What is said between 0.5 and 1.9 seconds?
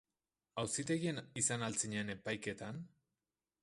Auzitegian izan al